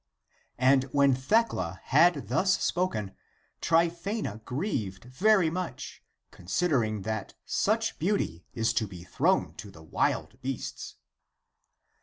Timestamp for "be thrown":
8.87-9.53